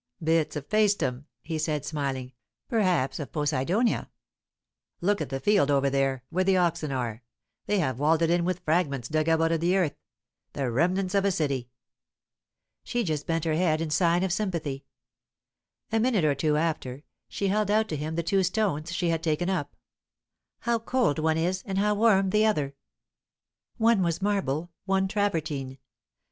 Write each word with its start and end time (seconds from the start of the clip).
"Bits 0.23 0.55
of 0.55 0.67
Paestum," 0.67 1.27
he 1.43 1.59
said, 1.59 1.85
smiling; 1.85 2.31
"perhaps 2.67 3.19
of 3.19 3.31
Poseidonia. 3.31 4.09
Look 4.99 5.21
at 5.21 5.29
the 5.29 5.39
field 5.39 5.69
over 5.69 5.91
there, 5.91 6.23
where 6.31 6.43
the 6.43 6.57
oxen 6.57 6.91
are; 6.91 7.21
they 7.67 7.77
have 7.77 7.99
walled 7.99 8.23
it 8.23 8.31
in 8.31 8.43
with 8.43 8.63
fragments 8.65 9.07
dug 9.07 9.29
up 9.29 9.39
out 9.41 9.51
of 9.51 9.59
the 9.59 9.77
earth, 9.77 9.95
the 10.53 10.71
remnants 10.71 11.13
of 11.13 11.23
a 11.23 11.29
city." 11.29 11.69
She 12.83 13.03
just 13.03 13.27
bent 13.27 13.45
her 13.45 13.53
head, 13.53 13.79
in 13.79 13.91
sign 13.91 14.23
of 14.23 14.33
sympathy. 14.33 14.85
A 15.91 15.99
minute 15.99 16.25
or 16.25 16.33
two 16.33 16.57
after, 16.57 17.03
she 17.29 17.49
held 17.49 17.69
out 17.69 17.87
to 17.89 17.95
him 17.95 18.15
the 18.15 18.23
two 18.23 18.41
stones 18.41 18.91
she 18.91 19.09
had 19.09 19.21
taken 19.21 19.51
up. 19.51 19.75
"How 20.61 20.79
cold 20.79 21.19
one 21.19 21.37
is, 21.37 21.61
and 21.67 21.77
how 21.77 21.93
warm 21.93 22.31
the 22.31 22.43
other!" 22.47 22.75
One 23.77 24.01
was 24.01 24.19
marble, 24.19 24.71
one 24.85 25.07
travertine. 25.07 25.77